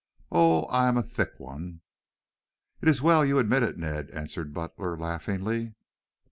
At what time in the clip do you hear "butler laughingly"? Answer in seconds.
4.51-5.75